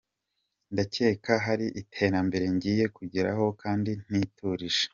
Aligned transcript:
Ndakeka 0.71 1.33
hari 1.45 1.65
iterambere 1.81 2.45
ngiye 2.55 2.85
kugeraho 2.95 3.45
kandi 3.61 3.91
niturije. 4.09 4.85